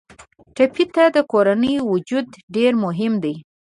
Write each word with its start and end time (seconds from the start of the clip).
ټپي 0.55 0.83
ته 0.95 1.03
د 1.15 1.17
کورنۍ 1.31 1.75
وجود 1.91 2.27
ډېر 2.55 2.71
مهم 2.83 3.13
دی. 3.23 3.35